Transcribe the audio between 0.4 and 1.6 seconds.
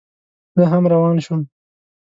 زه هم روان شوم.